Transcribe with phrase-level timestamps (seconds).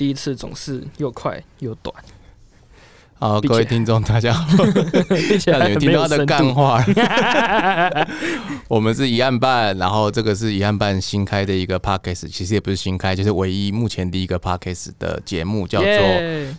[0.00, 1.94] 第一次总是又快又短。
[3.18, 4.64] 好，各位听众，大家好，
[5.28, 6.82] 并且你们听到的干话，
[8.66, 15.90] 我们是一案办，然后这个是一案办新开的一个 podcast，其实也不是新开，就是唯一目前第一个 podcast 的节目，叫做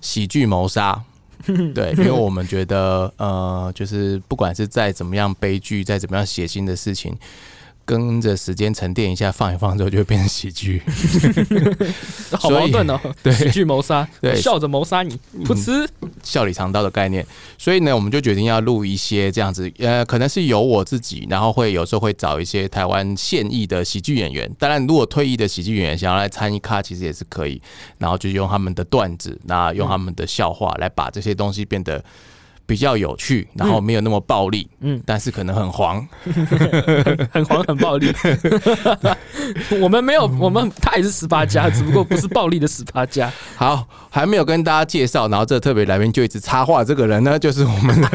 [0.01, 1.01] 喜剧谋杀。
[1.73, 7.17] 对，因为我们觉得，呃，就是不管是再怎么样悲剧，再怎么样血腥的事情。
[7.83, 10.81] 跟着时间沉淀一下，放一放之后就会变成喜剧，
[12.37, 12.99] 好矛盾哦。
[13.21, 15.87] 对，喜剧谋杀，对，笑着谋杀你，噗嗤，
[16.23, 17.25] 笑里藏刀的概念。
[17.57, 24.49] 所以呢，我们就决定要录一些这样子，呃，可能是由我自己，然后会有时候会找一些台湾现役的喜剧演员。
[24.57, 27.61] 当然，如果退役的喜剧演员想要来参与咖，其实也是可以。
[27.97, 32.03] 然后就用他们的段子，那用他们的笑话来把这些东西变得。
[32.65, 36.07] 比较有趣，然后没有那么暴力，嗯，但是可能很黄，
[37.31, 38.13] 很黄很暴力。
[39.81, 43.31] 我们没有，我们他也是十八家， 只不过不是暴力的十八家。
[43.55, 48.09] 好，还没有跟大家介绍，然后这特别来宾就一直插话，这个人呢，就是我们的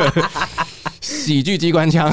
[1.00, 2.12] 喜剧机关枪。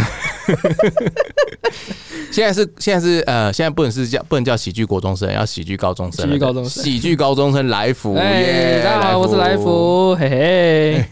[2.31, 6.25] 现在是现在是呃，现在不能是叫不能叫喜剧国中生，要喜剧高中生。
[6.25, 8.81] 喜剧高中生，喜剧高中生来福，耶！
[8.83, 11.05] 大家好，我是来福，嘿嘿。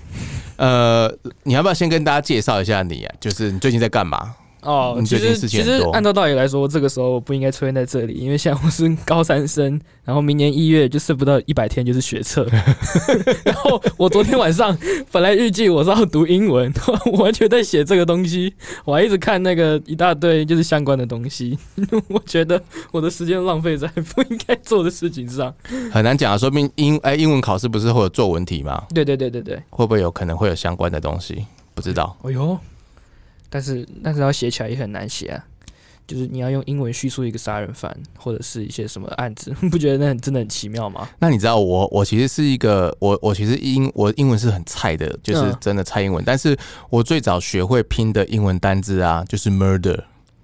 [0.62, 3.16] 呃，你要不要先跟大家介绍一下你啊？
[3.20, 4.36] 就是你最近在干嘛？
[4.62, 12.46] 哦，其实其实按照道理来说，这个时候我不应该出现在这里， 因为现在我是高三生， 然后明年一月就剩不到一百天就是学测，
[13.44, 14.78] 然后我昨天晚上
[15.12, 16.72] 本来预计我是要读英文，
[17.12, 18.54] 我完全在写这个东西，
[18.86, 21.58] 我还一直看那个一大堆就是相关的东西，
[22.10, 25.54] 我觉得我的时间浪费在不应该做的事情上，
[25.92, 26.38] 很难讲啊。
[26.38, 28.84] 说明英哎，英文考试不是会有作文题吗？
[28.94, 31.46] 对对对对对，会不会有可能会有相关的东西？
[31.74, 32.16] 不知道。
[32.24, 32.58] 哎呦。
[33.52, 35.46] 但是，但是要写起来也很难写啊！
[36.08, 41.08] 就是你要用英文叙述一个杀人犯，或者是一些什么案子， 不觉得那真的很奇妙吗？
[41.20, 46.24] 那你知道我，我其实是一个，我我其实英我英文是很菜的，就是真的菜英文。
[46.24, 46.58] 嗯、但是
[46.90, 50.04] 我最早学会拼的英文单字啊，就是 murder。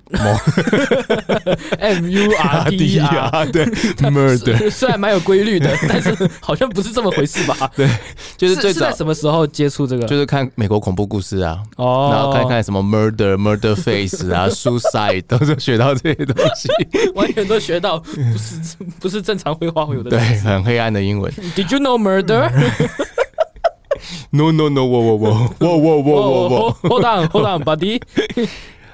[1.80, 7.70] M U R D R 对，murder 虽然蛮有规律的，但是好像不是这么回事吧？
[7.76, 7.90] 对，
[8.38, 10.06] 就是最早是在什么时候接触这个？
[10.08, 16.70] 就是看美国恐怖故事啊，哦，然后看看什么 murder、murder face 啊，suicide 都是学到这些东西，
[17.14, 18.56] 完全都学到不是
[19.00, 21.32] 不是正常会话会有的，对，很黑暗的英文。
[21.56, 28.00] Did you know murder？No no no，我我我我我我我 Hold on hold on buddy。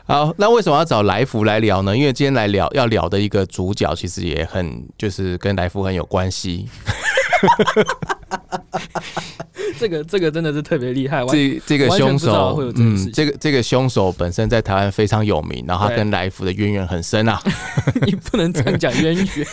[0.06, 1.96] 好，那为什么要找来福来聊呢？
[1.96, 6.68] 因为今天来聊要聊的一个主角，其实也很就是跟来福很有关系。
[9.80, 11.26] 这个这个真的是特别厉害。
[11.28, 17.42] 这这个凶手，嗯，这个这个凶手本身在台湾非常有名，然后他跟来福的渊源很深啊。
[18.06, 19.28] 你不能这样讲渊源。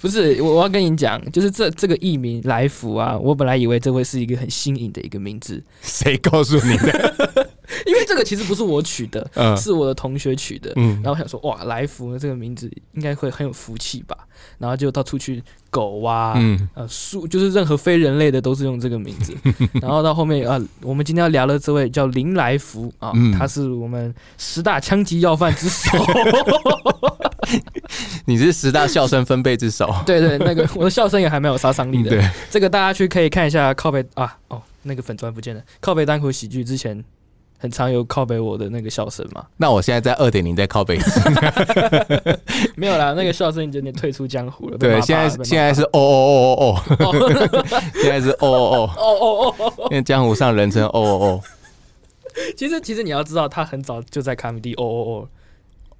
[0.00, 5.62] 不是，我我要跟你讲，就是这这个艺名来福啊，我本来以为这会是一个很新颖的一个名字。
[5.82, 7.49] 谁告诉你的？
[7.86, 10.72] 因为这个其实不是我取的，嗯、是我的同学取的。
[10.76, 14.16] 嗯，然后我想说，哇，来福这个名字应该会很有福气吧？
[14.58, 19.34] 然后就到处去狗啊，嗯，呃，树，就是任何非人类的都是用这个名字。
[19.80, 25.90] 然后到后面啊，我们今天要聊的这位叫林来福啊，嗯、他是我们十大枪击要犯之首。
[28.26, 32.10] 你是十大笑声分贝之首，对对，那个我的笑声也还蛮有杀伤力的。
[32.10, 37.02] 对，这个大家去可以看一下靠背啊，哦，那个粉砖不见了，靠背单口喜剧之前
[37.60, 39.44] 很常有靠北我的那个笑声嘛。
[39.58, 40.98] 那我现在在二点零在靠北，
[42.74, 44.76] 没有啦，那个笑声已经有点退出江湖了。
[44.80, 47.68] 对，现在现在是哦哦哦哦哦，
[48.00, 51.40] 现在是哦哦哦哦哦，因为江湖上人称哦哦哦。
[52.56, 55.28] 其实其实你要知道，他很早就在卡米蒂哦哦哦。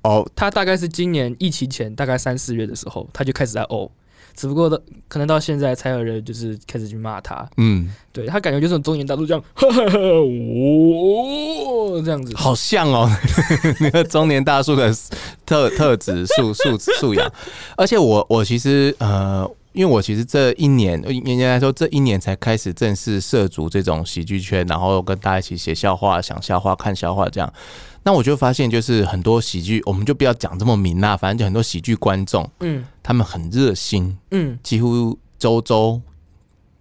[0.03, 3.91] 哦，他大概是今年疫情前大概三四月的时候，他就开始在哦，
[4.35, 7.49] 只不过的可能到现在才有人就是开始去骂他。
[7.57, 13.11] 嗯，对他感觉就是中年大叔这样，呵呵呵，哦，这样子，好像哦，
[13.81, 14.93] 那个中年大叔的
[15.45, 17.31] 特特质素素素养。
[17.77, 27.53] 而且我我其实呃，因为我其实这一年，应该来说这一年才开始正式涉足这种喜剧圈，然后跟大家一起写笑话、想笑话、看笑话这样。
[28.03, 36.01] 那我就发现，就是很多喜剧，我们就不要讲这么明啦，反正就很多喜剧观众，嗯，他们很热心，嗯，几乎周周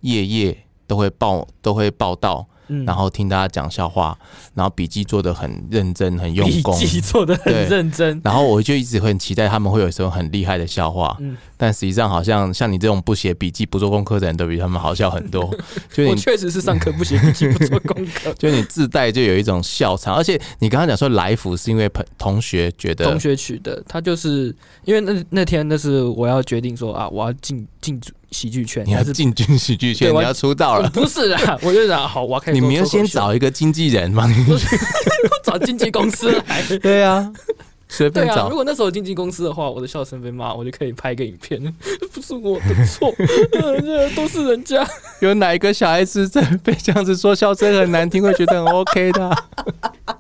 [0.02, 0.58] 夜夜
[0.88, 4.18] 都会报都会报道，嗯，然后听大家讲笑话，
[4.54, 15.44] 然后笔记做的很认真，很用功，笔记做的很认真，然后我就一直会很期待他们会有什么很厉害的笑话，嗯，但实际上好像像你这种不写笔记、不做功课的人都比他们好笑很多。
[15.92, 20.16] 就你我确实是上课不写笔记、不做功课， 就你自带就有一种笑场。
[20.16, 28.00] 而且你刚刚讲说来福是因为朋同学觉得同学取的，他就是因为那那天那是我要决定说啊，我要进进
[28.32, 30.90] 喜剧圈，你要进军喜剧圈，你要出道了？
[30.92, 32.60] 不是啊，我就想好，我要开始。
[32.60, 34.26] 你没有先找一个经纪人吗？
[35.44, 36.64] 找经纪公司来？
[36.82, 37.30] 对啊。
[37.90, 38.34] 随便找。
[38.34, 41.62] 对啊，如果那时候经纪公司的话，我的笑声被骂，我就可以拍一个影片。
[42.14, 43.12] 不是我的错，
[44.16, 44.88] 都是人家。
[45.20, 49.36] 有哪一个小孩子在被这样子说笑声很难听，会觉得很 OK 的？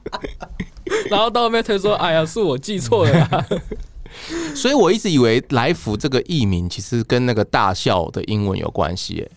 [1.09, 3.45] 然后到后面他说：“哎呀，是我记错了。”
[4.55, 9.27] 所以我一直以为来福这个艺名其实跟那个大笑的英文有关系。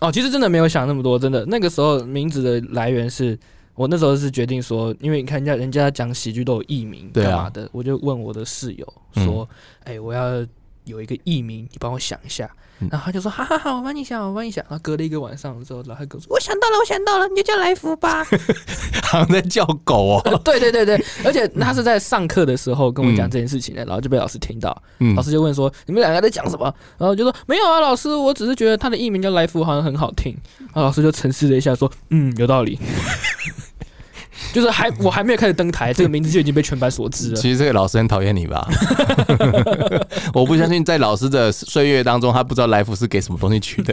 [0.00, 3.36] 哦，其实真的没有想那么多，真的那个时候名字的来源是。
[3.74, 9.48] 我那时候是决定说，因为你看人家人家讲喜剧都有艺名干嘛的，我就问我的室友说
[9.84, 10.46] ：“哎，我要
[10.84, 12.50] 有一个艺名，你帮我想一下。”
[12.90, 18.24] 然后他就说：“好好好，我帮你想，我帮你想。”然后隔了一个晚上之后，然后他跟我说：“我想到了，我想到了，你就叫来福吧。
[19.04, 20.40] ”好像在叫狗哦。
[20.44, 24.76] 对对对对， 而且他是在上课的时候跟我讲这件事情的，然后就被老师听到，
[25.14, 26.64] 老师就问说：“你们两个在讲什么？”
[26.98, 32.76] 然后就说：“没有啊，老师，我只是觉得他的艺名叫来福，好像很好听。”然后老师就沉思了一下，说：“嗯，有道理。”
[34.54, 37.34] 就是还我还没有开始登台，这个名字就已经被全班所知了。
[37.34, 38.64] 其实这个老师很讨厌你吧？
[40.32, 43.92] 我不相信在老师的岁月当中，他不知道来福是给什么东西取的。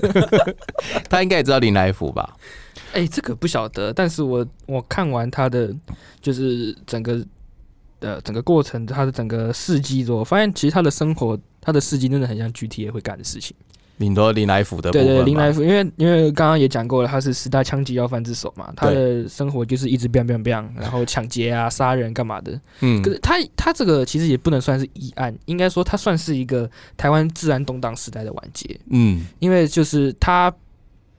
[1.10, 2.38] 他应该也知道林来福吧？
[2.94, 3.92] 哎、欸，这个不晓得。
[3.92, 5.74] 但是我我看完他的
[6.22, 7.26] 就是整个
[8.02, 13.56] 呃整个过程，他的整个事迹之后，我发现其实他的生活，他的事迹真的很像 GTA 会干的事情。
[14.02, 22.60] 林多林来福的对对林来福，因为因为刚刚也讲过了，他是十大枪击要犯之首嘛，他的生活就是一直 biang biang biang，然后抢劫啊、杀人干嘛的。
[22.80, 28.78] 嗯，可是他他这个其实也不能算是疑案，应该说他算是一个台湾治安动荡时代的完结。
[28.90, 30.52] 嗯，因为就是他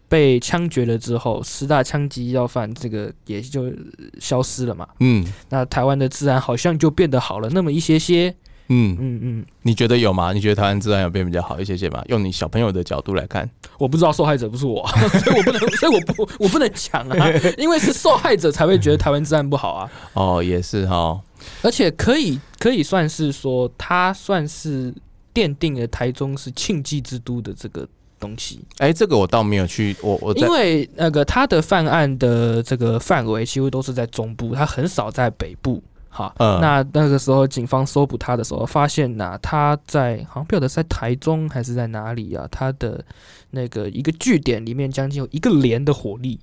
[0.09, 3.73] 被枪决了之后，十大枪击要犯这个也就
[4.19, 4.89] 消失了嘛。
[4.99, 8.35] 嗯，那台湾的治安好像就变得好了那么一些些。
[8.73, 10.33] 嗯嗯嗯，你觉得有吗？
[10.33, 12.03] 你觉得台湾治安有变比较好一些些吗？
[12.09, 13.49] 用你小朋友的角度来看，
[13.79, 14.87] 我不知道受害者不是我，
[15.23, 17.29] 所以我不能，所以我不我不能讲啊，
[17.59, 19.91] 因为是受害者才会觉得台湾治安不好啊。
[20.15, 21.21] 哦，也是哈，
[21.63, 24.93] 而且可以可以算是说，他算是
[25.35, 27.87] 奠定了台中是庆忌之都的这个
[28.19, 28.61] 东西。
[28.79, 35.83] 哎、欸，这个我倒没有去，我我因为那个他的犯案的这个范围几乎都是在中部，他很少在北部。
[36.15, 42.47] 好，嗯、那那个时候警方搜捕他的时候，发现呐、啊，他在好像不晓得在台中还是在哪里啊？
[42.51, 43.03] 他的
[43.51, 46.39] 那个一个据点里面，将近有一个连的火力，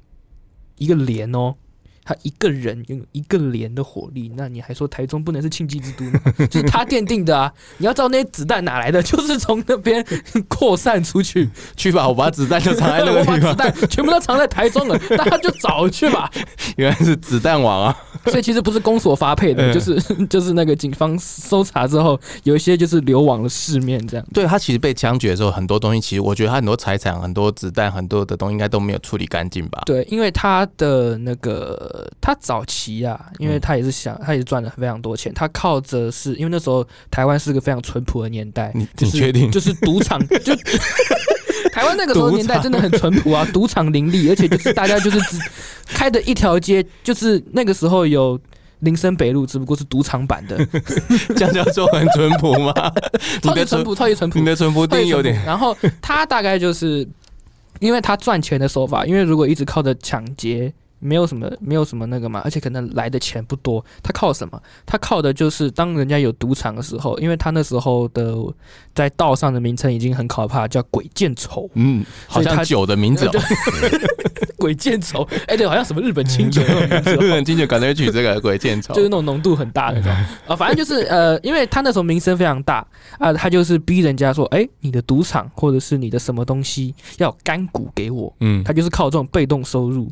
[0.78, 1.54] 一个连哦。
[2.10, 6.20] 他一个人拥有一个连的火力，那你还说台中不能是庆忌之都吗？
[6.50, 7.54] 就是他奠定的啊！
[7.78, 10.04] 你要知道那些子弹哪来的， 就是从那边
[10.48, 11.48] 扩散出去。
[11.78, 16.32] 去吧，我把子弹就藏在那个地方， 我把子弹全部都藏在台中了，大家就找去吧。
[16.78, 17.96] 原来是子弹王啊！
[18.26, 24.26] 所以其实不是公所发配的，就是就是那个警方搜查之后，有一些就是流往了市面这样。
[24.34, 29.84] 对，他其实被枪决的时候，很多东西其实我觉得他很多财产、很多子弹、很多的东西应该都没有处理干净吧？
[29.86, 31.99] 对，因为他的那个。
[32.22, 35.34] 他早期啊，因为他也是想，他也赚了非常多钱。
[35.34, 39.52] 他靠着是因为那时候台湾是个非常淳朴的年代，你你确定？
[39.52, 40.56] 就是赌场， 就
[41.72, 45.38] 台湾那个时候年代真的很淳朴啊，赌场林立，而且就是大家就是只
[45.88, 48.40] 开的一条街，就是那个时候有
[48.80, 50.58] 林森北路，只不过是赌场版的，
[51.36, 52.74] 这样叫做很淳朴吗？
[53.42, 55.42] 超级淳朴，超级淳朴，你的淳朴定义有点。
[55.46, 57.08] 然后他大概就是
[57.80, 60.74] 因为他赚钱的手法，因为如果一直靠着抢劫。
[61.00, 63.84] 没有什么，没有什么那个嘛，而且可能来的钱不多。
[64.04, 64.62] 他靠什么？
[64.86, 68.36] 他靠的就是当人家有赌场的时候，因为他那时候的
[68.94, 71.70] 在道上的名称已经很可怕，叫鬼见愁。
[71.74, 73.32] 嗯，好像酒的名字哦。
[74.60, 77.16] 鬼见愁，哎，对，好像什么日本清酒 那种名字。
[77.16, 80.14] 日本清酒感觉取这个鬼见愁，就是那种浓度很大的那种
[80.48, 80.54] 啊。
[80.54, 82.86] 反正就是呃，因为他那时候名声非常大
[83.20, 88.36] 啊，他就是逼人家说，哎，你的赌场或者是你的什么东西要干股给我。
[88.42, 90.10] 嗯，他就是靠这种被动收入。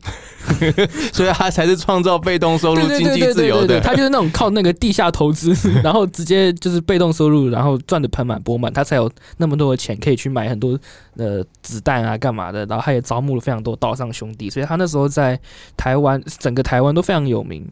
[1.12, 3.80] 所以他才是创造被动收入、经济自由的。
[3.82, 5.54] 他就是那种靠那个地下投资，
[5.84, 10.78] 然后直接就是被动收入，然后赚的盆满钵满，他才有那么多的钱可以去买很多
[11.16, 12.66] 呃子弹啊干嘛的。
[12.66, 15.40] 然后他也招募了非常多道上兄弟，所以他那时候在
[15.76, 17.68] 台湾，整个台湾都非常有名，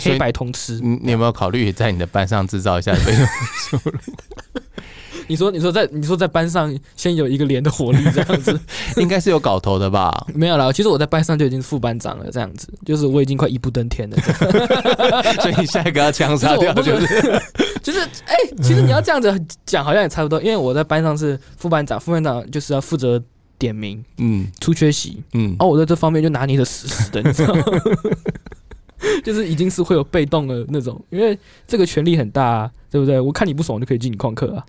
[0.00, 0.78] 黑白通吃。
[0.80, 3.26] 你有没有考虑在你的班上制造一下被动
[3.70, 3.92] 收入？
[5.26, 8.58] 你说，你说在你说在班上先有一个连的火力这样子，
[8.96, 10.26] 应该是有搞头的吧？
[10.34, 14.16] 没有啦，其实我在班上就已经是副班长了，这样子，就是我已经快一步登天了。
[15.40, 17.42] 所以你下一个要枪杀掉，就是
[17.82, 19.28] 就是 哎、欸，其实你要这样子
[19.64, 23.22] 讲，好像也差不多，因为我在班上是副班长，副班长就是要负责
[23.58, 27.64] 点名，嗯，出缺席，嗯，哦我在这方面就拿捏的死死的，你知道吗？
[29.22, 33.20] 就是已经是会有被动的那种，因为这个权力很大，啊，对不对？
[33.20, 34.64] 我看你不爽我就可以进你旷课啊，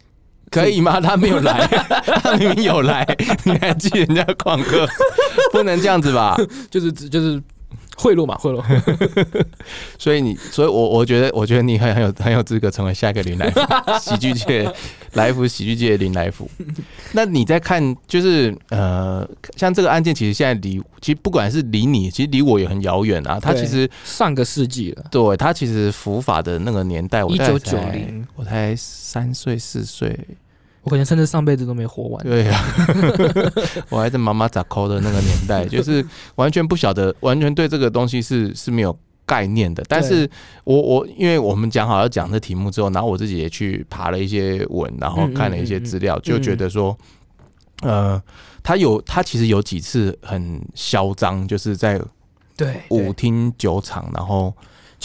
[0.61, 0.99] 可以吗？
[1.01, 1.67] 他没有来，
[2.23, 3.05] 他明明有来，
[3.43, 4.87] 你还记人家旷课，
[5.51, 6.35] 不能这样子吧？
[6.69, 7.41] 就 是就是。
[7.97, 8.61] 贿赂嘛，贿赂。
[9.97, 13.61] 所以你，所以我我觉得，我觉得你很很有很有资格成为下一个林来福，
[14.01, 14.69] 喜剧界
[15.13, 16.49] 来福喜剧界的林来福。
[17.13, 23.39] 那你在看，就是呃，像这个案件，其实现在离，其实不管是离你，其实离我也很遥远啊。
[23.41, 30.19] 他其实上个世纪了，对他其实伏法的那个年代，一九九零，我才三岁四岁。
[30.85, 32.23] 我可能甚至上辈子都没活完。
[32.23, 32.63] 对呀、啊，
[33.89, 39.83] 我还在妈妈咋抠的那个年代， 就是完全不晓得，完全对这个东西是是没有概念的。
[39.89, 40.29] 但是
[40.63, 46.95] 我我因为我们讲好要讲这题目之后，然后我自己也去爬了一些文，然后看了一些资料，就觉得说，
[47.81, 48.21] 呃，
[48.61, 51.99] 他有他其实有几次很嚣张，就是在
[52.55, 54.53] 对舞厅酒厂，然后。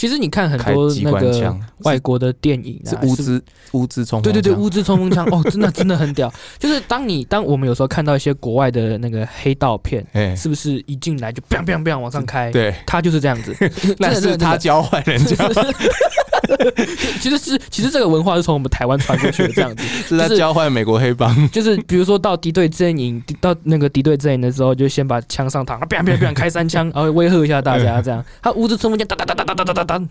[0.01, 3.43] 其实你看很多那个外国的电影啊，是乌兹
[3.73, 5.23] 乌兹冲锋，对对对，乌兹冲锋枪。
[5.27, 6.33] 哦，真的 真的很屌。
[6.57, 10.03] 就是当你当我们有时候看到一些国外的那个黑道片，
[10.35, 12.49] 是不是一进来就 biang biang biang 往上开？
[12.49, 13.55] 对，他就是这样子，
[13.99, 15.35] 那是他教坏人家。
[17.21, 21.49] 其实是其实这个文化是从我们台湾传过去的，这样子 是在教坏美国黑帮。
[21.49, 28.23] 就是比如说到敌对阵营，到那个敌对阵营的时候，就先把枪上膛，biang biang biang 开三枪，然后威吓一下大家，这样。
[28.41, 30.07] 他乌兹冲锋枪哒哒哒哒哒哒哒哒。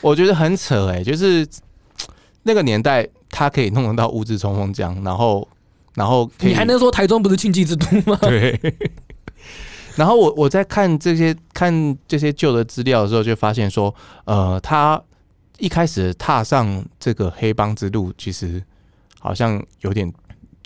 [0.00, 1.46] 我觉得很扯哎、欸，就是
[2.44, 5.46] 那个年代，他可以弄得到乌兹冲锋枪，然后，
[5.94, 8.18] 然后你还能说台中不是庆忌之都吗？
[8.22, 8.58] 对。
[9.96, 13.94] 然后我我在看这些看这些旧的资料的时候，就发现说，
[14.24, 14.98] 呃，他
[15.60, 18.62] 一开始踏上这个黑帮之路，其实
[19.18, 20.12] 好像有点。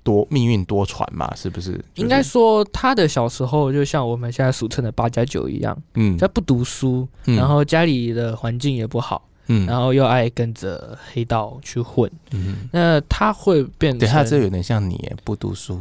[0.04, 1.72] 多命运多舛嘛，是不是？
[1.72, 15.80] 就是、应该说他的小时候就像我们现在俗称的八加九一样，嗯，他不读书，嗯、然后家里的环境也不好，嗯，然后又爱跟着黑道去混，嗯，那他会变成，对他这有点像你，不读书，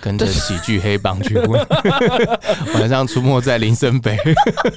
[0.00, 1.60] 跟着喜剧黑帮去混，
[2.80, 4.16] 晚上出没在林森北，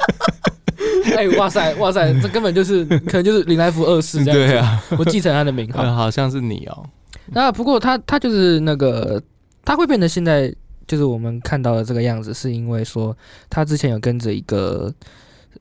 [1.18, 6.84] 哎，哇塞，哇塞，这根本就是可能就是林来福二世这样，对啊， 我继承他的名号，好像是你哦。
[7.28, 9.22] 那不过他他就是那个
[9.64, 10.54] 他会变成现在
[10.88, 13.16] 就是我们看到的这个样子，是因为说
[13.50, 14.94] 他之前有跟着一个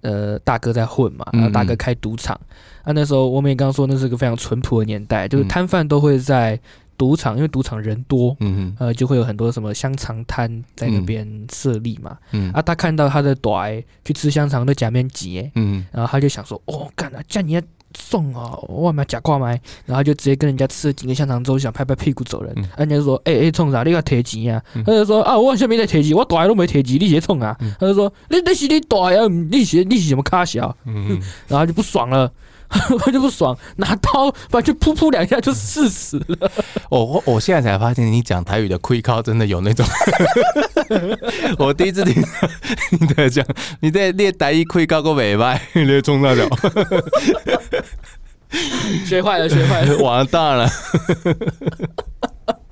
[0.00, 2.38] 呃大哥在混嘛，然后大哥开赌场，
[2.82, 6.58] 啊那时候我们也刚刚说那是个非常淳朴的年代，就是摊贩都会在
[6.96, 17.60] 赌场，因为赌场人多，嗯呃就会有很多什么香肠摊在那边设立嘛，嗯啊他看到他的短去吃香肠的假面挤，嗯然后他就想说哦干了叫你。
[17.94, 22.50] 送啊，外卖假挂麦，然后就直接跟人家吃了几根香肠之后，想拍拍屁股走人。
[22.56, 23.82] 嗯、人家就说：“哎、欸、哎，冲、欸、啥？
[23.82, 32.32] 你个铁钱啊？”嗯、他就说：“啊，我下面在铁钱，我大都没铁钱，你直接冲啊！”嗯、他就说：“你那是你大呀，你是你是什么卡小？”嗯嗯， 然后就不爽了。
[33.06, 36.50] 我就不爽，拿刀把就噗噗两下就刺死了。
[36.90, 39.86] 我我我现在才发现，你讲台语的亏靠真的有那种。
[41.58, 42.22] 我第一次听
[42.90, 43.44] 你在讲，
[43.80, 46.48] 你在练台语亏靠个尾巴，你在冲那脚。
[49.06, 50.68] 学坏了，学坏了，完蛋了。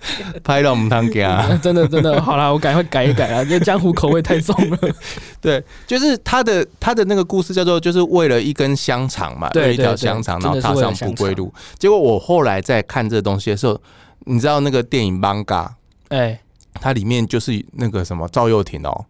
[0.43, 3.45] 拍到我们汤家，真的真的好啦，我赶快改一改啊！
[3.49, 4.79] 这江湖口味太重了。
[5.41, 11.53] 对，就是他的他的那个故事叫做，就是为了一根香肠嘛，对，一条香肠，然后踏上不归路。
[11.79, 13.81] 结果我后来在看这东西的时候，
[14.25, 15.65] 你知道那个电影《艋舺》
[16.09, 16.41] 哎，
[16.75, 19.05] 它里面就是那个什么赵又廷哦，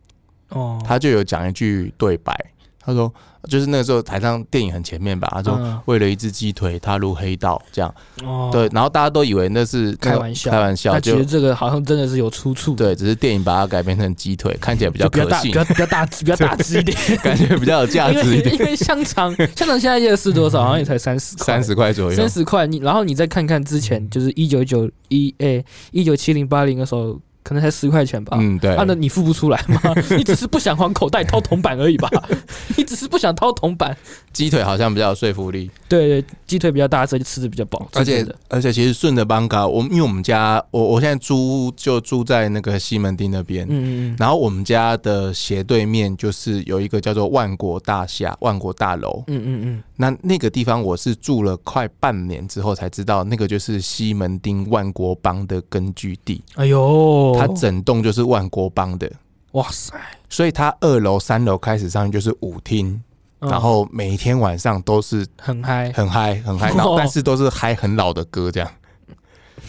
[0.48, 2.34] 哦，他就有讲一句对白，
[2.80, 3.12] 他说。
[3.48, 18.54] 就是那个时候台上电影很前面吧，他说为了一只鸡腿踏入黑道这样，哦，对，然后大家都以为那是开玩笑，开玩笑，就这个好像真的是有出处，对，只是电影把它改编成鸡腿，看起来比较可信，比较比较大只，比较大只一点， 感觉比较有价值一点。
[18.54, 20.62] 因为香肠，香肠现在夜市多少？
[20.62, 22.66] 好像也才三十 块，三十块左右，三十块。
[22.66, 27.18] 你然后你再看看之前，就是一九九一诶，一九七零八零的时候。
[27.42, 28.36] 可能才十块钱吧。
[28.40, 28.74] 嗯，对。
[28.74, 29.80] 啊，那你付不出来吗？
[30.16, 32.08] 你只是不想还口袋掏铜板而已吧？
[32.76, 33.96] 你只是不想掏铜板。
[34.32, 35.70] 鸡腿好像比较有说服力。
[35.88, 37.88] 对对，鸡腿比较大，所以吃的比较饱。
[37.94, 43.66] 而且而且，其实顺着邦嘎，我因为我们家我我现在租就住在那个西门町那边。
[43.68, 44.16] 嗯嗯。
[44.18, 49.24] 然后我们家的斜对面就是有一个叫做万国大厦、万国大楼。
[49.26, 49.82] 嗯嗯嗯。
[49.96, 56.42] 那那个地方我是住了快半年之后才知道，那个就是西门町万国帮的根据地。
[56.54, 59.10] 哎呦，它整栋就是万国帮的。
[59.52, 59.94] 哇塞！
[60.28, 63.02] 所以它二楼、三楼开始上去就是舞厅。
[63.40, 68.70] 然后每天晚上都是很嗨，很嗨，很嗨，然后但是都是嗨很老的歌这样，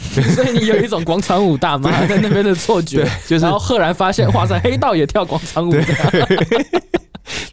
[0.36, 5.74] 所以你有一种广场舞大妈在那边的错觉，就是然后赫然发现，哇塞，黑道也跳广场舞。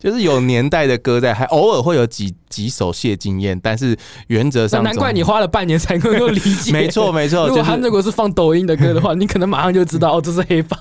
[0.00, 6.72] 就是有年代的歌在，还偶尔会有几几首谢金燕，但是原则上，难怪你花了半年才能够理解。
[6.72, 10.80] 没错没错，如果他如果是放抖音的歌的话，你可能马上就知道 哦，这是黑帮。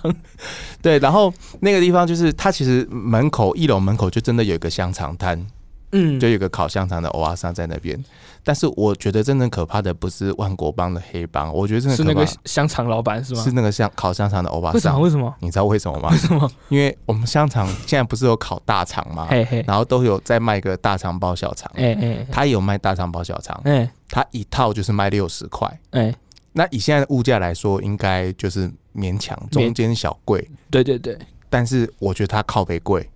[0.82, 5.46] 对，然后那个地方就是他其实门口一楼门口就真的有一个香肠摊。
[5.92, 7.98] 嗯，就有个烤香肠的欧巴桑在那边，
[8.44, 13.42] 但是我觉得真正可怕的不是万国帮的黑帮，我觉得真的是那个香肠老板是吗？
[13.42, 14.74] 是那个香烤香肠的欧巴桑。
[14.74, 15.02] 为什么？
[15.02, 15.36] 为什么？
[15.40, 16.10] 你知道为什么吗？
[16.12, 16.52] 为什么？
[16.70, 19.28] 因为我们香肠现在不是有烤大肠吗？
[19.30, 26.14] 嘿嘿，然后都有在卖个大肠包小肠，哎哎，他也有卖大肠包小肠，哎，他一套就是卖六十块，哎，
[26.52, 31.18] 那以现在的物价来说，应该就是勉强中间小贵，对对对，
[31.50, 33.10] 但是我觉得他靠北贵。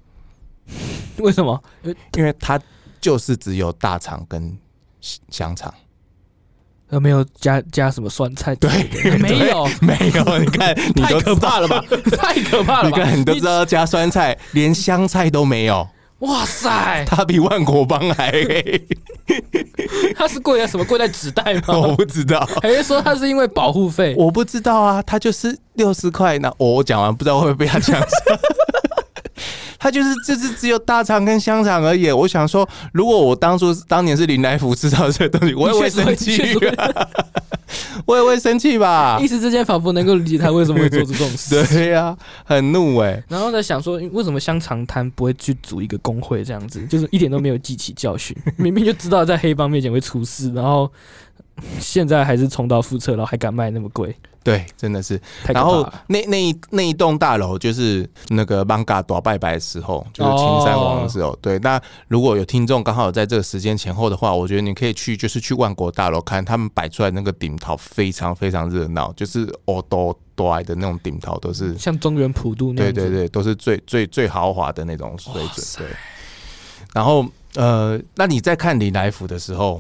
[1.17, 1.61] 为什么？
[2.17, 2.59] 因为它
[2.99, 4.57] 就是只有大肠跟
[5.29, 5.73] 香肠，
[6.89, 8.55] 而没有加加什么酸菜。
[8.55, 8.69] 对，
[9.19, 10.37] 没有，没有。
[10.39, 11.83] 你看， 你太可怕了吧？
[12.17, 12.89] 太可怕了！
[12.89, 15.87] 你看，你都知道加酸菜，连香菜都没有。
[16.19, 18.87] 哇塞，它比万国帮还黑。
[20.15, 20.85] 它是贵在什么？
[20.85, 21.75] 贵在纸袋吗？
[21.75, 22.47] 我不知道。
[22.61, 24.13] 还是说它是因为保护费？
[24.15, 26.37] 我不知道啊，它就是六十块。
[26.37, 27.99] 那我讲完，不知道会不会被他讲。
[29.81, 32.11] 他就是就是只有大肠跟香肠而已。
[32.11, 36.39] 我想说，如果我当初当年是林来福吃到这个东西，我也会生气，
[38.05, 39.17] 我也会生气吧。
[39.19, 41.65] 一时之间仿佛能够理解他为什么会做出这种事。
[41.73, 43.23] 对呀、啊，很怒哎、欸。
[43.27, 46.85] 然后在想说，为什么香肠摊不会去组一个工会这样子？
[46.85, 50.91] 就是一点都没有记起教训，明明就知道在黑帮面前会出事，然后
[51.79, 54.15] 现在还是重蹈覆辙，然后还敢卖那么贵。
[54.43, 55.21] 对，真的是。
[55.45, 61.29] 然后那那一那一栋大楼就是那个艋舺大拜拜的时候，就是青山王的时候。
[61.29, 72.91] 哦、对，那如果有听众刚好在这个时间前后的话，我觉得你可以去，就是去万国大楼看他们摆出来那个顶桃，非常非常热闹，就是哦多多爱的那种顶桃，都是像中原普渡那样。
[72.91, 75.87] 对对对，都是最最最豪华的那种水准。
[75.87, 75.95] 对。
[76.95, 79.79] 然后呃，那你在看李来福的时候，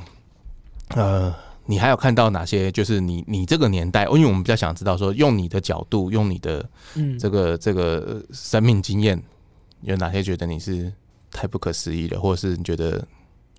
[0.89, 1.33] 呃。
[1.65, 2.71] 你还有看到哪些？
[2.71, 6.67] 就是你你这个年代，因为我们比较想知道说，用你的角度，用你的
[7.19, 9.21] 这个这个生命经验，
[9.81, 10.91] 有哪些觉得你是
[11.31, 13.05] 太不可思议了，或者是你觉得，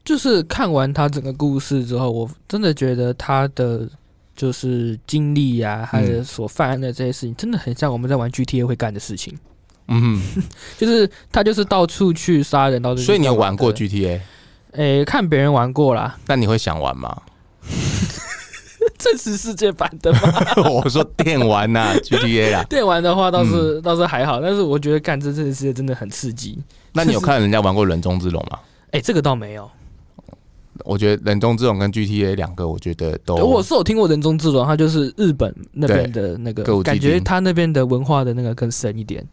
[0.04, 3.88] 就是看完他整个故事之后，我真的觉得他的
[4.36, 9.38] 就是经历呀，他的所犯案的这些事情，真的很像我们在玩 GTA 会干的事情。
[9.88, 10.20] 嗯，
[10.78, 13.02] 就是他就是到处去杀人，到处。
[13.02, 14.20] 所以你有玩过 GTA？
[14.72, 16.18] 诶，看别人玩过啦。
[16.26, 17.22] 那你会想玩吗？
[19.02, 20.20] 真实世界版的吗？
[20.70, 22.62] 我说电玩呐、啊、， GTA 啊。
[22.70, 26.56] 电玩的话倒是、嗯、倒是还好，但是我觉得干这真实世界真的很刺激。
[26.92, 28.58] 那你有看人家玩过人中之龙吗？
[28.92, 29.68] 哎、欸，这个倒没有。
[30.84, 33.34] 我觉得人中之龙跟 GTA 两个，我觉得都。
[33.34, 39.26] 我是有听过人中之龙，它就是日本那边的那个，感觉他那边的文化的那个更深一点。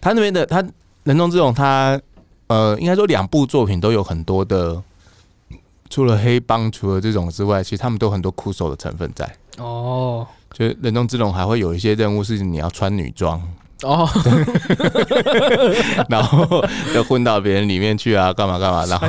[0.00, 0.64] 他那边的他
[1.04, 2.00] 人中之龙，他
[2.48, 4.82] 呃，应该说两部作品都有很多的。
[5.90, 9.28] 除了黑帮，除了这种之外，其实他们都很多酷手的成分在。
[9.58, 13.40] 哦，就人中之龙还会有一些任务是你要穿女装
[13.82, 14.08] 哦，
[16.08, 19.06] 然后要混到别人里面去啊，干嘛干嘛，然后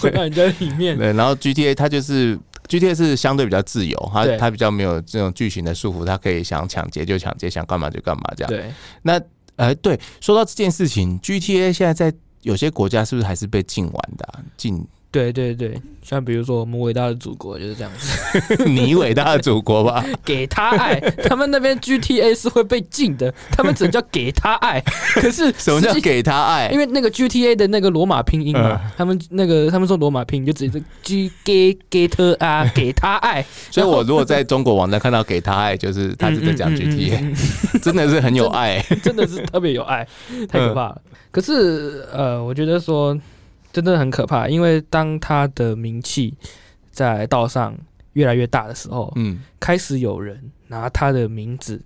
[0.00, 0.96] 混到人家里面。
[0.96, 2.38] 对，然后 GTA 它就是
[2.68, 8.50] GTA 是相对比较自由，它它比较没有这种剧情的束缚，它可以想抢劫就抢劫，想干嘛就干嘛这样。
[8.50, 9.20] 对，那
[9.56, 14.40] 呃，对，说到这件事情，GTA 现在在有些国家是不是还是被禁玩的啊？
[14.56, 14.86] 禁。
[15.16, 20.04] 对对对，像比如说我们伟大的祖国就是这样子， 你伟大的祖国吧？
[20.22, 24.78] 给他爱，他们那边 GTA 是会被禁的，他们只能叫给他爱。
[25.14, 26.68] 可是 什么叫给他爱？
[26.68, 33.42] 因为那个 GTA 的那个罗马拼音嘛，他们那个他们说罗马拼音就直接是 G G Get 啊，给他爱。
[33.70, 40.06] 所以我如果在中国网站看到给他爱，就是他是在讲 GTA，真的是很有爱，真的是特别有爱，
[40.46, 41.00] 太可怕了。
[41.30, 43.18] 可是呃，我觉得说。
[43.82, 46.32] 真的很可怕，因为当他的名气
[46.90, 47.76] 在道上
[48.14, 51.82] 越来越大的时候，嗯，开始有人拿他的名字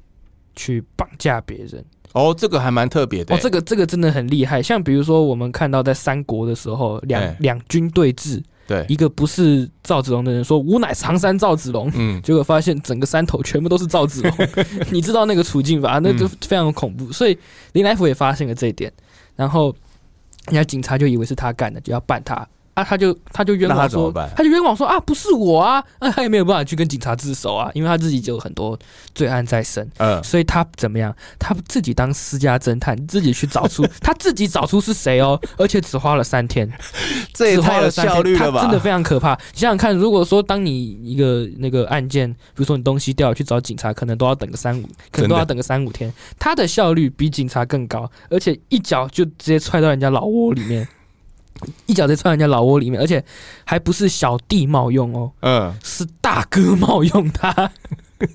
[0.54, 1.84] 去绑架别人。
[2.12, 3.34] 哦，这个还蛮特别的。
[3.34, 4.62] 哦，这个这个真的很厉害。
[4.62, 14.32] 像比如说，我们看到在三国的时候，两两军对峙，对，一个不是赵子龙的人说“吾乃常山赵子龙”，嗯，结果发现整个山头全部都是赵子龙，
[14.90, 15.98] 你知道那个处境吧？
[16.00, 17.12] 那就非常恐怖。
[17.12, 17.36] 所以
[17.72, 18.92] 林来福也发现了这一点，
[19.34, 19.74] 然后
[20.46, 22.46] 人家警察就以为是他干的，就要办他。
[22.80, 28.78] 啊，他就他就冤枉说，他，他就冤枉说啊，不是我啊，那、啊、他也没有办法去跟警察自首啊，因为他自己就有很多
[29.14, 31.14] 罪案在身，嗯，所以他怎么样？
[31.38, 36.70] 他自己当私家侦探，自己去找出 他自己找出是谁哦，而且只花了三天，
[37.34, 38.60] 这也太有效率了吧？
[38.60, 39.34] 他真的非常可怕。
[39.52, 50.86] 你想想看，如果说当你一个那个案件，比如说你东西掉了去找警察，可能都要等个三五，可能都要等个三五天，他的效率比警察更高，而且一脚就直接踹到人家老窝里面。
[51.86, 53.22] 一脚在踹人家老窝里面，而且
[53.64, 57.70] 还不是小弟冒用哦，嗯，是大哥冒用他。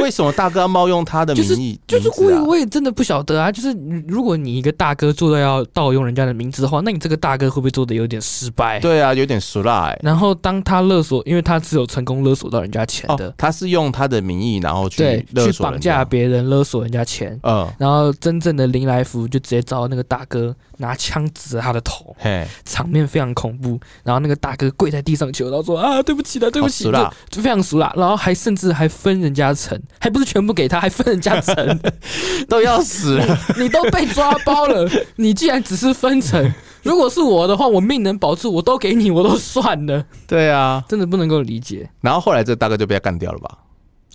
[0.00, 1.78] 为什么大哥要冒用他的名义？
[1.86, 3.52] 就是我也我也真的不晓得啊。
[3.52, 3.76] 就是
[4.06, 8.80] 如果你一个大哥做到要盗用人家的名字的话，那你这个大哥会不会做的有点失败？
[8.80, 9.98] 对啊，有点俗辣哎。
[10.02, 14.98] 然后当他勒索，因为他只有成功勒索到人家钱的，他是用他的名义，然后去
[15.34, 17.38] 对去绑架别人，勒索人家钱。
[17.42, 23.78] 嗯，然后真正的林来福就直接找那个大哥拿枪指着他的头，嘿，场面非常恐怖。
[24.02, 26.92] 然后那个大哥跪在地上求，然后说啊，对不起了，对不起，就
[27.30, 27.92] 就非常俗啦。
[27.96, 29.78] 然后还甚至还分人家成。
[30.00, 31.80] 还不是全部给他，还分人家成，
[32.48, 33.38] 都要死了。
[33.58, 40.04] 你都被抓包了， 你既然只是分成，如果是我的话，我命能保住，我都给你，我都算了。
[40.26, 41.90] 对啊，真的不能够理解。
[42.00, 43.58] 然后后来这大哥就被他干掉了吧？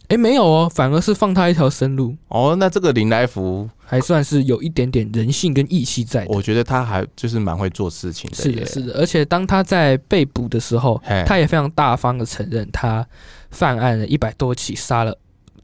[0.10, 2.16] 哎，没有哦，反而是放他一条生路。
[2.28, 6.26] 哦，那这个林来福还算是有一点点人性跟义气在。
[6.30, 8.38] 我觉得他还就是蛮会做事情的。
[8.38, 8.94] 是的，是的。
[8.94, 13.06] 而且当他在被捕的时候，他也非常大方的承认他
[13.50, 15.18] 犯案了一百多起，杀了。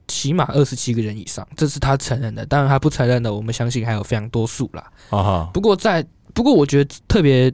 [0.08, 2.44] 起码二十七个人以上，这是他承认的。
[2.44, 4.92] 当然，他不承认的，我们相信还有非常多数啦。
[5.12, 5.50] 啊哈。
[5.54, 7.54] 不过在，不过我觉得特别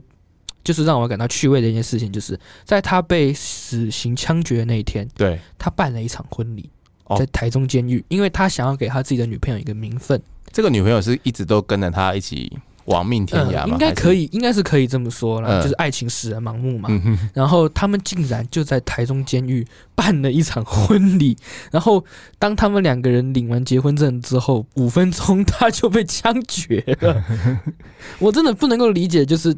[0.64, 6.70] 就是让我感到趣味的一件事情，就是在他被死刑枪决的那一天，对，他办了一场婚礼，
[7.18, 10.20] 在台中监狱，因为他想要给他自己的女朋友一个名分。
[10.52, 12.58] 这个女朋友是一直都跟着他一起。
[12.86, 16.88] 亡命天涯、嗯、应该可以，应该是可以这么说了，嗯、就是爱情使人盲目嘛。
[16.88, 19.66] 嗯、然后他们竟然就在台中监狱
[19.96, 21.36] 办了一场婚礼，
[21.72, 22.04] 然后
[22.38, 27.24] 当他们两个人领完结婚证之后，五分钟他就被枪决了。
[28.20, 29.52] 我真的不能够理解，就是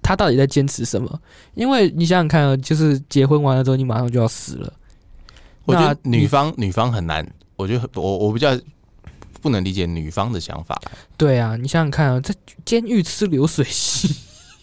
[0.00, 1.20] 他到底在坚持什么？
[1.54, 4.72] 因为你想想看啊，就是结婚完了之后，你马上就要死了。
[5.68, 7.24] 我觉得女方女方很难，
[7.56, 8.58] 我觉得我我比较。
[9.40, 10.76] 不能理解女方的想法。
[11.16, 14.12] 对啊，你想想看啊，在监狱吃流水席，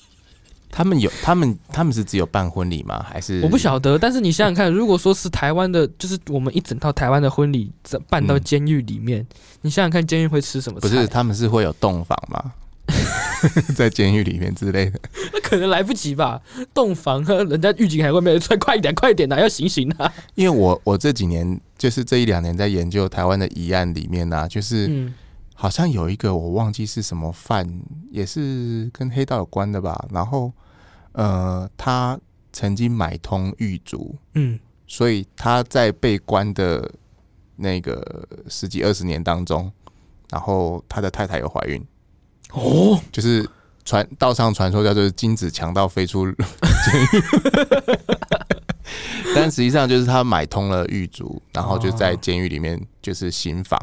[0.70, 3.02] 他们有他们他们是只有办婚礼吗？
[3.10, 3.98] 还是我不晓得。
[3.98, 7.72] 但是你想想看，如果说是台湾的，就是我们一整套台湾的婚礼
[8.10, 9.28] 办到监狱里面，嗯、
[9.62, 10.82] 你想想看，监狱会吃什么？
[10.82, 12.52] 不是，他们是会有洞房吗？
[13.76, 15.00] 在监狱里面之类的，
[15.34, 16.42] 那可能来不及吧。
[16.74, 20.12] 洞房， 人家狱警还会没有快快一点，快一点呐，要行刑啊！
[20.36, 25.12] 因为我我这几年就是这一两年在研究台湾的疑案里面呢，就是
[25.54, 27.68] 好像有一个我忘记是什么犯，
[28.12, 30.06] 也是跟黑道有关的吧。
[30.12, 30.52] 然后
[31.14, 32.20] 呃，他
[32.52, 36.92] 曾经买通狱卒，嗯，所以他在被关的
[37.56, 39.72] 那个十几二十年当中，
[40.30, 41.82] 然后他的太太有怀孕。
[42.52, 43.48] 哦，就是
[43.84, 46.36] 传道上传说叫做精子强盗飞出监
[47.14, 47.22] 狱，
[49.36, 53.80] 但实际上就是他买通了狱卒，然后就在监狱里面就是行房，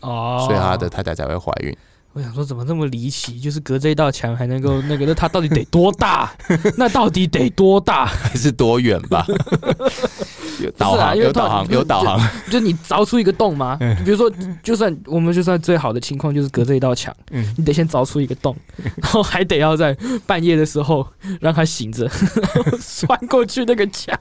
[0.00, 1.76] 哦，所以他的太太才会怀孕。
[2.16, 3.38] 我想说，怎么这么离奇？
[3.38, 6.32] 就是隔这一道墙还能够那个，那它到底得多大？
[6.78, 8.06] 那到底得多大？
[8.08, 9.26] 还是多远吧？
[10.62, 12.18] 有导航，有导航，有导航。
[12.50, 13.78] 就你凿出一个洞吗？
[14.02, 18.56] 比如说，就算我们就算最好的情况就是隔这一道墙，嗯你得先凿出一个洞，
[18.96, 21.06] 然后还得要在半夜的时候
[21.38, 22.04] 让他醒着，
[22.40, 24.18] 然后穿过去那个墙。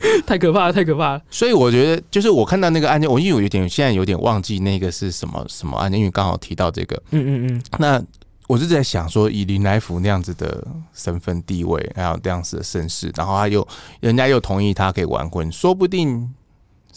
[0.26, 1.22] 太可怕了，太可怕了！
[1.30, 7.62] 所以我觉得，就是我看到那个案件，我因为我有点现在有点忘记那个是什么什么案件，因为刚好提到这个，嗯嗯嗯。
[7.78, 8.02] 那
[8.46, 13.66] 我是在想说，以林来福那样子的身份地位，还有这样子的身世，然后他又
[14.00, 16.28] 人家又同意他可以完婚，说不定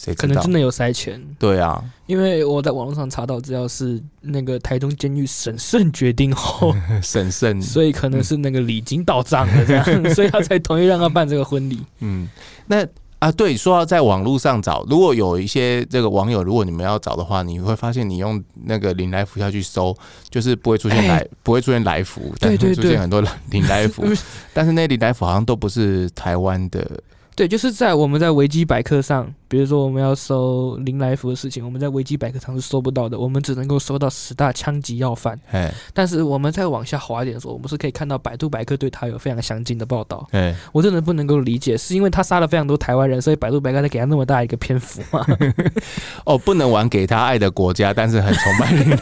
[0.02, 1.20] 谁可能真的有塞钱？
[1.38, 9.84] 对啊，因为我在网络上查到资料是那个台中监狱审慎决定后 审慎，所以可能是那个礼金到账了这样，
[10.14, 11.78] 所以他才同意让他办这个婚礼。
[12.00, 12.28] 嗯。
[12.66, 12.84] 那
[13.20, 19.96] 啊，对，说要在网络上找，如果有一些这个网友，如果你们要找的话，你会发现你用那个林来福下去搜，
[20.28, 24.02] 就是不会出现来，欸、不会出现来福，但会出现很多 林来福。
[24.52, 26.84] 但是那林来福好像都不是台湾的
[27.34, 35.38] 对，就是在我们在维基百科上，比如说我们要搜林来福的事情，我们在维基百科上是搜不到的，我们只能够搜到十大枪击要犯。
[35.50, 40.28] 哎，但是我们再往下滑一点的时候，我们是可以看到百度百科对他有非常详尽的报道。
[40.32, 45.26] 哎，我真的不能够理解，是因为他杀了非常多台湾人，所以百度百科才给他那么大一个篇幅吗？
[46.26, 48.94] 哦，不能玩给他爱的国家，但是很崇拜林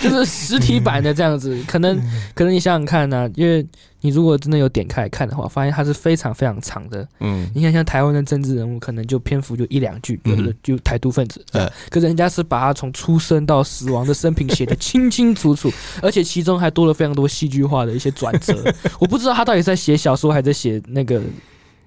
[0.00, 1.96] 就是实体版的这样子，可能
[2.34, 3.64] 可能你想想看呢、啊，因为。
[4.04, 7.08] 你如果真的有点开来看的话，发现它是非常非常长的。
[7.20, 11.42] 嗯，你看像台湾的政治人物，可能就篇幅就一两句，有的就台独分子。
[11.52, 18.62] 嗯，可是人家是把他从出生到死亡的生平写得清清楚楚， 而且其中还多了非常多戏剧化的一些转折。
[19.00, 21.18] 我不知道他到底在写小说还在写那个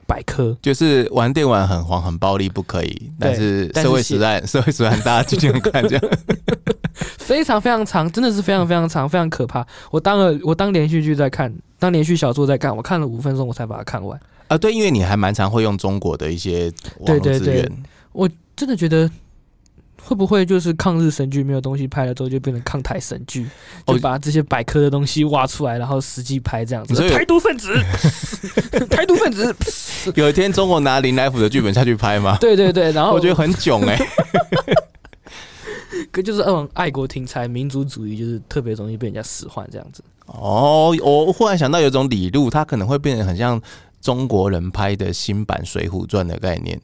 [0.07, 0.57] 百科。
[0.61, 6.03] 就是玩电玩很黄很暴力不可以，但是社会时代 社会时代大家就这样看这样。
[7.19, 9.65] 非常非常长，真的是非常非常长，非常可怕。
[9.91, 11.53] 我当了我当连续剧在看。
[11.79, 14.19] 当连续小说在看，我看了五分钟，我才把它看完。
[14.47, 17.71] 啊，对，因为你还蛮常会用中国的一些网络资源。
[18.13, 19.07] 我真的觉得
[20.07, 23.45] 会不会就是抗日神剧没有东西拍了之后，就变成抗台神剧，
[23.85, 27.09] 就把这些百科的东西挖出来，然后实际拍这样子。
[27.09, 27.73] 台独分子，
[28.89, 29.53] 台独分子。
[30.15, 32.37] 有一天中国拿林来福的剧本下去拍吗？
[32.39, 34.07] 对对对，然后我觉得很囧哎、欸。
[36.11, 40.01] 可就是那种爱国题材、民族主义，就是特别容易被人家使唤这样子。
[40.27, 43.59] 哦，我忽然想到有一种理路，它可能会变成很像
[43.99, 46.79] 中国人拍的新版《水浒传》的概念，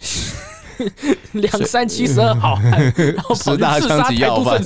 [1.32, 4.62] 两三七十二好汉，然后十大枪击要犯。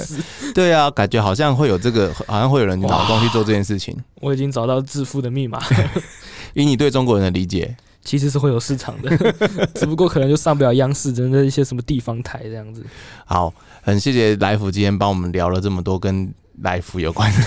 [0.54, 3.96] 对啊，感觉好像会有这个，好像会有人脑洞去做这件事情。
[4.20, 5.60] 我已经找到致富的密码。
[6.54, 9.10] 以你对中国人的理解，其实是会有市场的，
[9.74, 12.84] 只不过可能就上不了央视，真的一些什么地方台这样子。
[13.24, 16.32] 好，很谢谢来福今天帮我们聊了这么多跟。
[16.62, 17.40] 来福有关的，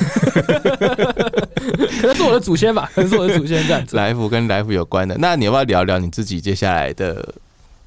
[2.02, 3.96] 可能是我的祖先吧，可能是我的祖先这样子。
[3.96, 7.34] 来福跟来福有关的，那你要不要聊聊你自己接下来的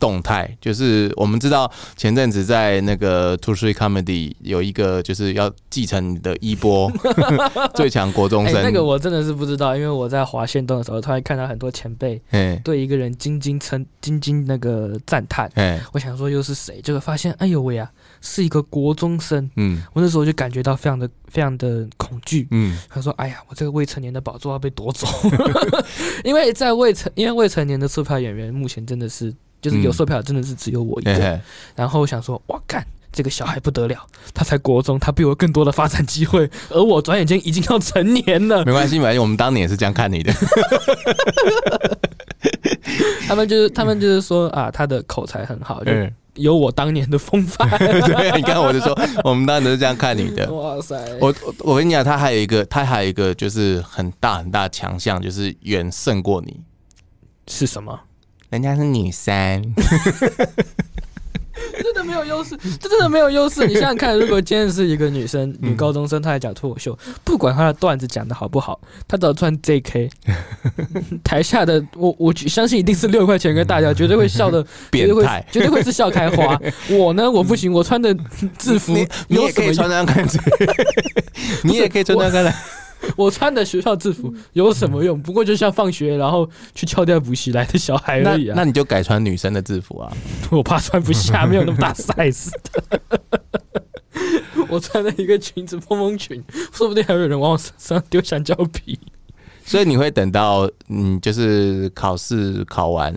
[0.01, 0.57] 动态？
[0.61, 6.91] 就是我们知道前阵子在那个 Two Three Comedy 有一个就是要继承你的衣钵，
[7.75, 8.63] 最强国中生、欸。
[8.63, 12.21] 那个我真的是不知道，因为我在滑线动的时候，突然看到很多前辈
[12.65, 15.49] 对一个人津津称津津那个赞叹。
[15.93, 16.81] 我想说又是谁？
[16.81, 17.91] 结果发现，哎呦喂啊！
[18.23, 25.07] 是一个国中生，嗯，我那时候就感觉到非常的、非常的恐惧，嗯，他说：“哎呀，我这个未成年的宝座要被夺走，
[26.25, 31.41] 因为在未成，因为未成年的售票演员目前真的是，就是有售票真的是只有我一个。
[31.75, 38.65] 然后我想说，哇，干这个小孩不得了，他才国中，他比我更多的发展机会，而我转眼间已经要成年了。
[38.65, 40.33] 没关系，没关系，我们当年也是这样看你的。
[43.27, 45.83] 他们就是，他们就是说啊，他的口才很好。
[45.87, 50.51] 嗯”有我当年的风范， 对，你看我就说，我们当年都是这样看你的。
[50.55, 50.97] 哇塞！
[51.21, 56.61] 我我跟你讲，他还有一个，他还有一个就是很大很大强项，就是远胜过你。
[57.49, 57.99] 是什么？
[58.51, 59.75] 人家是女生。
[61.83, 63.67] 真的没有优势，这真的没有优势。
[63.67, 70.11] 你想想看，如果今天是一个女生，女高中生，她来讲脱口秀，不管她的段子讲的好不好，她只要穿 JK，
[71.23, 76.59] 台下的我我相信一定是六块钱跟大家绝对会笑的， 变态，绝对会是笑开花。
[76.89, 78.15] 我呢，我不行，我穿的
[78.59, 78.95] 制服，
[79.29, 80.27] 你也可以穿那样看，
[81.65, 82.55] 你也可以穿那样看。
[83.17, 85.21] 我穿的学校制服有什么用？
[85.23, 88.55] 不过就像放学然后去翘掉补习来的小孩而已啊。
[88.57, 90.13] 那你就改穿女生的制服啊！
[90.51, 93.01] 我怕穿不下，没有那么大 size 的。
[94.69, 98.99] 我穿了一个裙子，蓬蓬裙，说不定还有人往我身上丢香蕉皮。
[99.65, 103.15] 所以你会等到嗯，就是考试考完，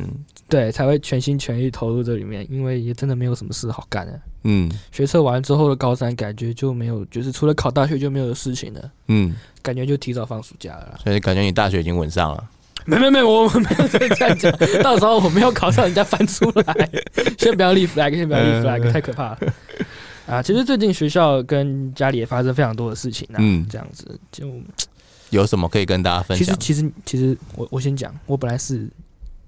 [0.54, 4.22] 对，才会全心全意投入这里面，因为也真的没有什么事好干的。
[4.44, 8.92] 嗯，学测完之后的高三，感觉就没有，就是除了考大学就没有事情了。
[9.08, 11.00] 嗯，感觉就提早放暑假了。
[11.04, 12.50] 所以感觉你大学已经稳上了。
[12.86, 14.52] 没没没，我们没有这样讲。
[14.84, 16.90] 到时候我没有考上，人家翻出来。
[17.40, 19.40] 先不要立 flag，先不要立 flag，太可怕了。
[20.28, 23.38] 啊，其实最近学校跟家里也发生非常多的事情啊。
[23.40, 24.48] 嗯，这样子就
[25.32, 26.46] 有什么可以跟大家分享？
[26.46, 28.88] 其实其实其实我我先讲，我本来是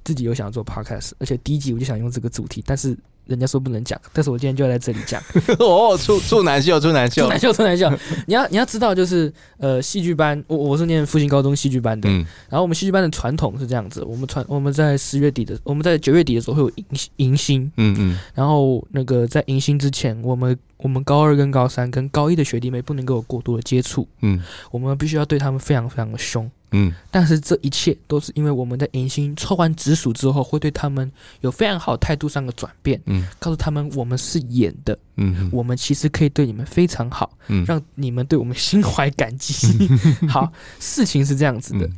[0.06, 2.98] 自己有想做 podcast，而且第一集我就想用这个主题，但是。
[3.28, 5.20] 人家说不能讲，但是我今天就要在这里讲。
[5.58, 7.92] 哦，处处男秀，处男秀，处男秀，处男秀。
[8.28, 12.08] 你要你要知道，就是呃，戏剧班，我我是念复兴高中戏剧班的。
[12.08, 12.24] 嗯。
[12.50, 17.64] 然后我们戏剧班的传统是这样子，我们传我们在十月底的，我们在九月底的时候会有迎迎新。
[17.78, 18.20] 嗯嗯。
[18.36, 24.08] 然后那个在迎新之前，我们我们高二跟高三跟高一的学弟妹不能够有过多的接触。
[24.22, 24.42] 嗯。
[24.72, 26.50] 我们必须要对他们非常非常的凶。
[26.72, 31.10] 嗯，但是这一切都是因为我们在迎新抽完直属之后，会对他们
[31.40, 33.00] 有非常好态度上的转变。
[33.06, 39.88] 嗯，告诉他们我们是演的，嗯，我们其实可以对你们非常好，嗯，让你们对我们心怀感激。
[40.28, 41.90] 好，事情是这样子的，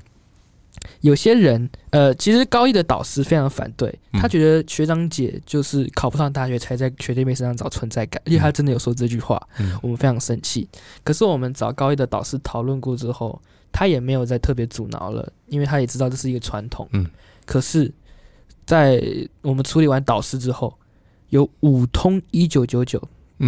[1.02, 9.42] 有些人，呃，其实高一的导师非常反对，他觉得学长姐就是考不上大学才在学弟妹身上找存在感，因为他真的有说这句话，
[9.82, 10.68] 我们非常生气。
[11.04, 16.88] 可是我们找高一的导师讨论过之后，他也没有再特别阻挠了，因为他也知道这是一个传统。
[16.94, 17.06] 嗯
[17.46, 17.94] 可是，
[18.66, 19.02] 在
[19.42, 20.78] 我们处理完导师之后，
[21.30, 23.02] 有五通一九九九。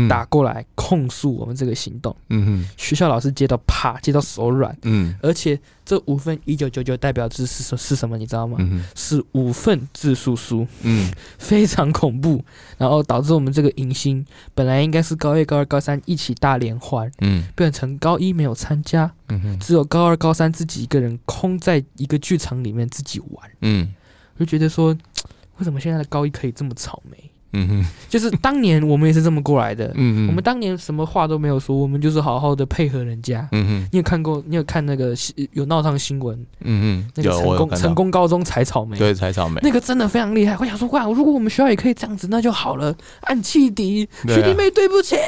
[0.07, 8.17] 打过来控诉我们这个行动，嗯哼，学校老师接到怕，接到手软，嗯，而且这五份一九九九代表是是是什么？
[8.17, 8.57] 你知道吗？
[8.59, 12.43] 嗯、是五份自诉书，嗯，非常恐怖，
[12.77, 14.23] 然后导致我们这个迎新
[14.53, 23.91] 本来应该是高一、高二、高三一起大联欢，嗯，变成高一没有参加，嗯哼，只有高二、高三自己一个人空在一个剧场里面自己玩，嗯，
[24.37, 24.95] 我就觉得说，
[25.57, 27.31] 为什么现在的高一可以这么草莓？
[27.51, 29.87] 嗯哼，就是当年我们也是这么过来的。
[29.95, 33.47] 嗯嗯，我们当年什么话都没有说，我们就是好好的配合人家。
[33.51, 34.43] 嗯哼，你有看过？
[34.45, 35.15] 你有看那个
[35.53, 36.37] 有闹上新闻？
[36.61, 40.55] 嗯哼，那个成功成功高中采草莓，对，采草莓，那个真的非常厉害。
[40.59, 42.95] 我想说，哇，如果我们学校也可以这样子，那就好了。
[43.21, 45.15] 按汽笛，学弟妹，对不起。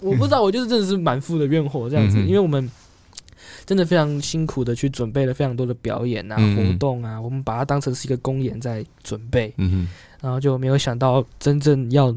[0.00, 2.70] 我不知道，我就是真的是满腹的怨火这样子，因为我们。
[3.70, 9.86] 真的非常辛苦的去准备了非常多的表演啊、嗯、活动啊，我们把它当成是一个公演在准备，嗯、
[10.20, 12.12] 然后就没有想到真正要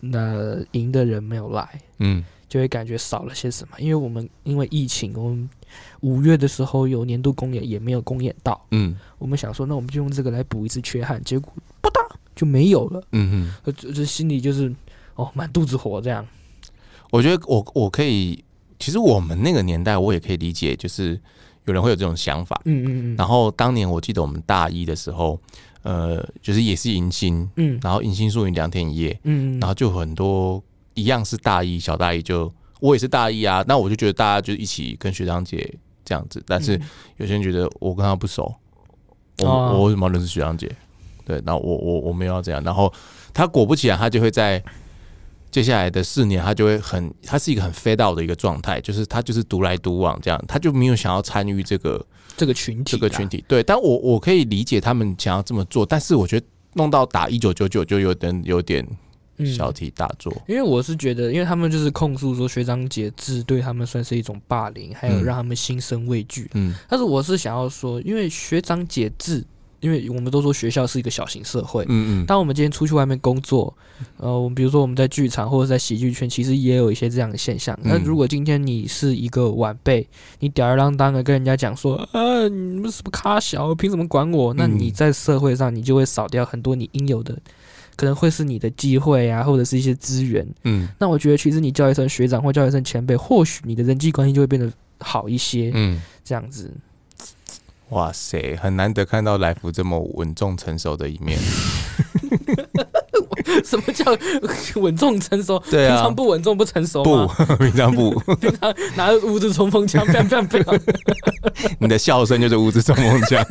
[0.00, 3.78] 那赢的人没有来，嗯，就会感觉少了些什么。
[3.78, 5.46] 因为我们因为疫情，我们
[6.00, 12.00] 五月的时候有年度公演也没有公演到，嗯，我们想说那我们就用这个来补一次缺憾，结果不大
[12.34, 14.74] 就没有了，嗯哼，就就心里就是
[15.16, 16.26] 哦满肚子火这样。
[17.10, 18.42] 我觉得我我可以。
[18.80, 21.20] 其实我们那个年代，我也可以理解，就是
[21.66, 22.60] 有人会有这种想法。
[22.64, 23.16] 嗯嗯嗯。
[23.16, 25.38] 然后当年我记得我们大一的时候，
[25.82, 30.60] 呃，就是也是迎新，嗯，然后迎新宿营两天一夜，嗯，然后就很多
[30.94, 36.80] 一样是大一小大一，就我也是大一啊，那我就觉得大家就一起跟学长姐这样子，但是
[37.18, 38.52] 有些人觉得我跟他不熟，
[39.40, 40.70] 我我为什么要认识学长姐？
[41.26, 42.90] 对，然后我我我没有要这样，然后
[43.34, 44.62] 他果不其然，他就会在。
[45.50, 52.04] 接下来的四年，他就会很，他是一个很 fade out 的一个状态，就是他就是独来独往这样，他就没有想要参与这个
[52.36, 53.44] 这个群体，这个群体。
[53.48, 58.86] 对，但我我可以理解他们想要这么做，但是我觉得弄到打一九九九就有点有点
[59.56, 60.32] 小题大做。
[60.32, 66.48] 嗯，因为我是觉得，因为他们就是控诉说学长姐制对他们算是一种霸凌，还有让他们心生畏惧。
[66.54, 69.44] 嗯，但是我是想要说，因为学长姐制。
[69.80, 73.74] 因为我们都说学校是一个小型社会，嗯嗯，当我们今天出去外面工作，
[74.18, 77.78] 呃，我们比如说我们在剧场或者在喜剧圈，其实也有一些这样的现象。
[77.82, 80.06] 那如果今天你是一个晚辈，
[80.38, 84.52] 你吊儿郎当的跟人家讲说，啊，你们什么咖小，凭什么管我？
[84.54, 87.36] 那你在社会上你就会少掉很多你应有的，
[87.96, 90.46] 可能会是你的机会啊，或者是一些资源。
[90.64, 95.70] 嗯，那我觉得其实你叫一声学长或叫一声前辈，或许你的人际关系就会变得好一些。
[95.74, 96.70] 嗯，这样子。
[97.90, 101.38] 哇塞，很难得看到来福这么稳重成熟的一面。
[103.64, 104.04] 什么叫
[104.80, 105.58] 稳重成熟？
[105.70, 107.26] 对啊，平常不稳重不成熟不，
[107.58, 110.80] 平常不，平常拿着无字冲锋枪，砰砰砰！
[111.78, 113.44] 你的笑声就是无字冲锋枪，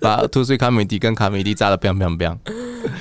[0.00, 2.36] 把吐司卡米蒂跟卡米蒂炸得砰砰砰！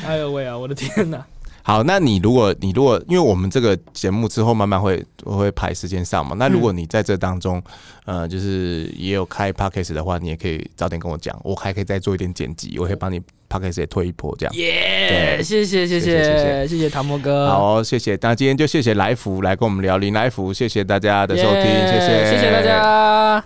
[0.06, 1.24] 哎呦喂啊，我的天哪！
[1.64, 7.62] 好，那你如果你如果因为我们这个节目之后慢慢会会排时间上嘛，那如果你在这当中，
[8.06, 14.56] 呃，就是也有开 p o c a s t 的话，你也可以早点跟我讲，我还可以再做一点剪辑，我可以帮你 p o c a s t 也推一波这样。
[14.56, 18.18] 耶，谢谢谢谢谢谢唐木哥，好谢谢。
[18.22, 23.44] 那今天就谢谢来福来跟我们聊林来福，谢谢大家的收听，谢谢谢谢大家。